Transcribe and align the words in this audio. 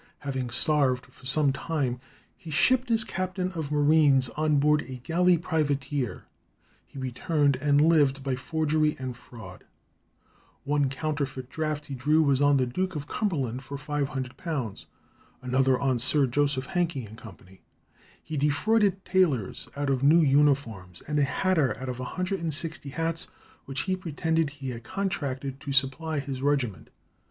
Having 0.21 0.49
starved 0.49 1.05
for 1.05 1.27
some 1.27 1.53
time, 1.53 1.99
he 2.35 2.49
shipped 2.49 2.89
as 2.89 3.03
captain 3.03 3.51
of 3.51 3.71
marines 3.71 4.29
on 4.29 4.57
board 4.57 4.81
a 4.89 4.95
galley 4.95 5.37
privateer. 5.37 6.23
He 6.87 6.97
returned 6.97 7.55
and 7.57 7.79
lived 7.79 8.23
by 8.23 8.35
forgery 8.35 8.95
and 8.97 9.15
fraud. 9.15 9.63
One 10.63 10.89
counterfeit 10.89 11.51
draft 11.51 11.85
he 11.85 11.93
drew 11.93 12.23
was 12.23 12.41
on 12.41 12.57
the 12.57 12.65
Duke 12.65 12.95
of 12.95 13.07
Cumberland 13.07 13.61
for 13.63 13.77
£500; 13.77 14.85
another 15.43 15.79
on 15.79 15.99
Sir 15.99 16.25
Joseph 16.25 16.65
Hankey 16.65 17.07
& 17.15 17.15
Co. 17.15 17.37
He 18.23 18.37
defrauded 18.37 19.05
tailors 19.05 19.69
out 19.75 19.91
of 19.91 20.01
new 20.01 20.21
uniforms, 20.21 21.03
and 21.07 21.19
a 21.19 21.23
hatter 21.23 21.69
of 21.73 21.99
160 21.99 22.89
hats, 22.89 23.27
which 23.65 23.81
he 23.81 23.95
pretended 23.95 24.49
he 24.49 24.71
had 24.71 24.83
contracted 24.83 25.59
to 25.59 25.71
supply 25.71 26.19
to 26.19 26.25
his 26.25 26.41
regiment. 26.41 26.89